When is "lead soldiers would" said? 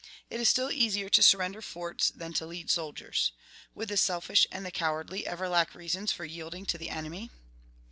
2.47-3.87